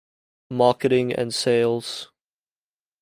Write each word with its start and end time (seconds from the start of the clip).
Marketing 0.49 1.13
and 1.13 1.31
Sales. 1.31 2.09